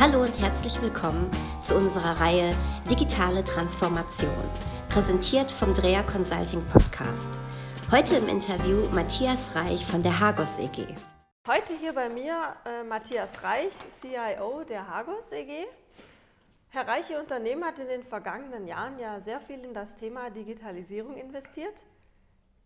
Hallo 0.00 0.22
und 0.22 0.40
herzlich 0.40 0.80
willkommen 0.80 1.30
zu 1.62 1.76
unserer 1.76 2.18
Reihe 2.22 2.56
Digitale 2.90 3.44
Transformation, 3.44 4.32
präsentiert 4.88 5.52
vom 5.52 5.74
Dreher 5.74 6.02
Consulting 6.04 6.64
Podcast. 6.72 7.38
Heute 7.90 8.14
im 8.14 8.26
Interview 8.26 8.88
Matthias 8.94 9.54
Reich 9.54 9.84
von 9.84 10.02
der 10.02 10.18
Hagos 10.18 10.58
EG. 10.58 10.86
Heute 11.46 11.74
hier 11.78 11.92
bei 11.92 12.08
mir 12.08 12.56
äh, 12.64 12.82
Matthias 12.82 13.28
Reich, 13.42 13.74
CIO 14.00 14.64
der 14.64 14.88
Hagos 14.88 15.30
EG. 15.32 15.66
Herr 16.70 16.88
Reich, 16.88 17.10
Ihr 17.10 17.20
Unternehmen 17.20 17.62
hat 17.62 17.78
in 17.78 17.88
den 17.88 18.02
vergangenen 18.02 18.66
Jahren 18.66 18.98
ja 18.98 19.20
sehr 19.20 19.38
viel 19.38 19.62
in 19.62 19.74
das 19.74 19.98
Thema 19.98 20.30
Digitalisierung 20.30 21.18
investiert. 21.18 21.74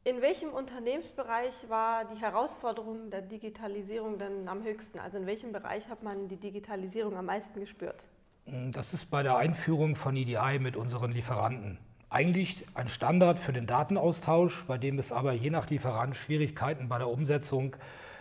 In 0.07 0.21
welchem 0.21 0.51
Unternehmensbereich 0.51 1.71
war 1.71 2.05
die 2.05 2.21
Herausforderung 2.21 3.09
der 3.11 3.23
Digitalisierung 3.23 4.19
denn 4.19 4.47
am 4.49 4.63
höchsten? 4.63 4.99
Also 4.99 5.17
in 5.17 5.25
welchem 5.25 5.51
Bereich 5.51 5.89
hat 5.89 6.03
man 6.03 6.29
die 6.29 6.37
Digitalisierung 6.37 7.17
am 7.17 7.25
meisten 7.25 7.59
gespürt? 7.59 8.05
Das 8.45 8.93
ist 8.93 9.07
bei 9.07 9.23
der 9.23 9.39
Einführung 9.39 9.97
von 9.97 10.15
EDI 10.15 10.59
mit 10.59 10.77
unseren 10.77 11.13
Lieferanten. 11.13 11.79
Eigentlich 12.11 12.67
ein 12.75 12.89
Standard 12.89 13.39
für 13.39 13.55
den 13.55 13.67
Datenaustausch, 13.67 14.67
bei 14.67 14.77
dem 14.77 14.99
es 14.99 15.11
aber 15.11 15.33
je 15.33 15.49
nach 15.49 15.71
Lieferant 15.71 16.19
Schwierigkeiten 16.19 16.87
bei 16.91 16.99
der 16.99 17.09
Umsetzung 17.09 17.75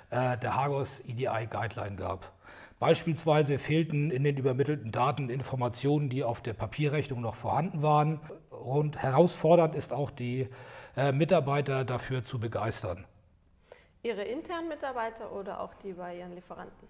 äh, 0.09 0.37
der 0.37 0.55
Hagos 0.55 1.01
EDI 1.01 1.47
Guideline 1.49 1.97
gab. 1.97 2.31
Beispielsweise 2.79 3.59
fehlten 3.59 4.09
in 4.09 4.23
den 4.23 4.37
übermittelten 4.37 4.91
Daten 4.91 5.29
Informationen, 5.29 6.09
die 6.09 6.23
auf 6.23 6.41
der 6.41 6.53
Papierrechnung 6.53 7.21
noch 7.21 7.35
vorhanden 7.35 7.81
waren. 7.81 8.21
Und 8.63 8.97
herausfordernd 8.97 9.75
ist 9.75 9.91
auch 9.91 10.09
die 10.09 10.47
äh, 10.95 11.11
Mitarbeiter 11.11 11.83
dafür 11.83 12.23
zu 12.23 12.39
begeistern. 12.39 13.05
Ihre 14.03 14.23
internen 14.23 14.67
Mitarbeiter 14.67 15.31
oder 15.31 15.59
auch 15.61 15.73
die 15.75 15.93
bei 15.93 16.17
Ihren 16.17 16.33
Lieferanten? 16.35 16.87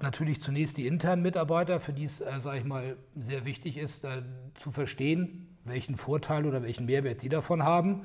Natürlich 0.00 0.40
zunächst 0.40 0.76
die 0.76 0.86
internen 0.86 1.22
Mitarbeiter, 1.22 1.80
für 1.80 1.92
die 1.92 2.04
es, 2.04 2.20
äh, 2.20 2.40
sage 2.40 2.58
ich 2.58 2.64
mal, 2.64 2.96
sehr 3.14 3.44
wichtig 3.44 3.78
ist, 3.78 4.04
äh, 4.04 4.22
zu 4.54 4.70
verstehen, 4.70 5.56
welchen 5.64 5.96
Vorteil 5.96 6.44
oder 6.46 6.62
welchen 6.62 6.86
Mehrwert 6.86 7.20
sie 7.20 7.30
davon 7.30 7.62
haben. 7.62 8.04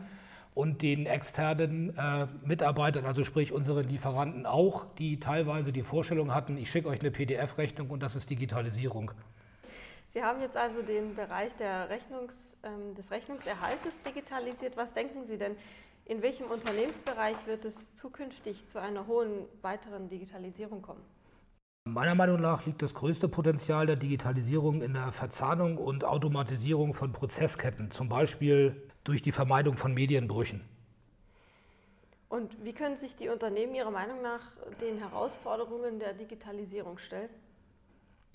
Und 0.54 0.82
den 0.82 1.06
externen 1.06 1.98
äh, 1.98 2.28
Mitarbeitern, 2.44 3.06
also 3.06 3.24
sprich 3.24 3.54
unseren 3.54 3.88
Lieferanten 3.88 4.46
auch, 4.46 4.86
die 4.98 5.20
teilweise 5.20 5.72
die 5.72 5.84
Vorstellung 5.84 6.34
hatten, 6.34 6.58
ich 6.58 6.70
schicke 6.70 6.90
euch 6.90 7.00
eine 7.00 7.12
PDF-Rechnung 7.12 7.90
und 7.90 8.04
das 8.04 8.16
ist 8.16 8.30
Digitalisierung. 8.30 9.12
Sie 10.14 10.22
haben 10.22 10.42
jetzt 10.42 10.58
also 10.58 10.82
den 10.82 11.16
Bereich 11.16 11.52
Rechnungs, 11.60 12.36
ähm, 12.64 12.96
des 12.96 13.12
Rechnungserhaltes 13.12 14.02
digitalisiert. 14.02 14.76
Was 14.76 14.94
denken 14.94 15.26
Sie 15.26 15.38
denn, 15.38 15.56
in 16.06 16.22
welchem 16.22 16.48
Unternehmensbereich 16.48 17.48
wird 17.48 17.64
es 17.64 17.96
zukünftig 17.96 18.68
zu 18.68 18.82
einer 18.82 19.08
hohen 19.08 19.46
weiteren 19.62 20.10
Digitalisierung 20.10 20.82
kommen? 20.82 21.02
Meiner 21.86 22.14
Meinung 22.14 22.42
nach 22.42 22.66
liegt 22.66 22.82
das 22.82 22.94
größte 22.94 23.30
Potenzial 23.30 23.86
der 23.86 23.96
Digitalisierung 23.96 24.82
in 24.82 24.94
der 24.94 25.12
Verzahnung 25.14 25.78
und 25.78 26.04
Automatisierung 26.04 26.94
von 26.94 27.14
Prozessketten, 27.14 27.90
zum 27.90 28.10
Beispiel 28.10 28.90
durch 29.04 29.22
die 29.22 29.32
Vermeidung 29.32 29.78
von 29.78 29.94
Medienbrüchen. 29.94 30.62
Und 32.30 32.64
wie 32.64 32.74
können 32.74 32.98
sich 32.98 33.16
die 33.16 33.30
Unternehmen 33.30 33.74
Ihrer 33.74 33.92
Meinung 33.92 34.22
nach 34.22 34.42
den 34.80 35.00
Herausforderungen 35.00 36.00
der 36.00 36.14
Digitalisierung 36.14 36.98
stellen? 36.98 37.30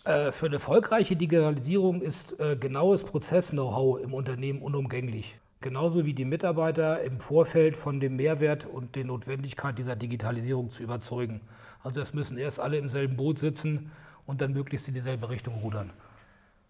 Äh, 0.06 0.30
für 0.30 0.46
eine 0.46 0.56
erfolgreiche 0.56 1.16
Digitalisierung 1.16 2.00
ist 2.00 2.38
äh, 2.38 2.54
genaues 2.54 3.02
Prozess-Know-how 3.02 4.00
im 4.00 4.14
Unternehmen 4.14 4.62
unumgänglich. 4.62 5.36
Genauso 5.60 6.04
wie 6.04 6.14
die 6.14 6.24
Mitarbeiter 6.24 7.02
im 7.02 7.18
Vorfeld 7.18 7.76
von 7.76 7.98
dem 7.98 8.14
Mehrwert 8.14 8.66
und 8.66 8.94
der 8.94 9.04
Notwendigkeit 9.04 9.76
dieser 9.76 9.96
Digitalisierung 9.96 10.70
zu 10.70 10.84
überzeugen. 10.84 11.40
Also 11.82 12.00
es 12.00 12.14
müssen 12.14 12.38
erst 12.38 12.60
alle 12.60 12.78
im 12.78 12.88
selben 12.88 13.16
Boot 13.16 13.38
sitzen 13.38 13.90
und 14.26 14.40
dann 14.40 14.52
möglichst 14.52 14.86
in 14.86 14.94
dieselbe 14.94 15.28
Richtung 15.28 15.54
rudern. 15.54 15.92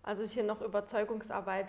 Also 0.03 0.23
ist 0.23 0.33
hier 0.33 0.45
noch 0.45 0.63
Überzeugungsarbeit 0.63 1.67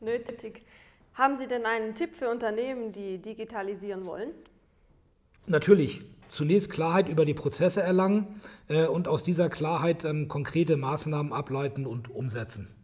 nötig. 0.00 0.66
Haben 1.14 1.38
Sie 1.38 1.46
denn 1.46 1.64
einen 1.64 1.94
Tipp 1.94 2.14
für 2.14 2.28
Unternehmen, 2.28 2.92
die 2.92 3.16
digitalisieren 3.16 4.04
wollen? 4.04 4.32
Natürlich. 5.46 6.02
Zunächst 6.30 6.70
Klarheit 6.70 7.08
über 7.08 7.24
die 7.24 7.34
Prozesse 7.34 7.82
erlangen 7.82 8.40
äh, 8.68 8.86
und 8.86 9.08
aus 9.08 9.24
dieser 9.24 9.48
Klarheit 9.48 10.04
dann 10.04 10.28
konkrete 10.28 10.76
Maßnahmen 10.76 11.32
ableiten 11.32 11.86
und 11.86 12.08
umsetzen. 12.08 12.74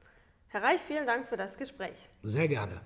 Herr 0.48 0.62
Reich, 0.62 0.80
vielen 0.86 1.06
Dank 1.06 1.28
für 1.28 1.36
das 1.36 1.56
Gespräch. 1.56 2.08
Sehr 2.22 2.48
gerne. 2.48 2.80